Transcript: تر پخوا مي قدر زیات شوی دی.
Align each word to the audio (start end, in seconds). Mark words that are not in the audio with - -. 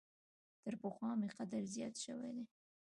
تر 0.63 0.73
پخوا 0.81 1.09
مي 1.19 1.29
قدر 1.37 1.61
زیات 1.73 1.95
شوی 2.03 2.31
دی. 2.35 2.45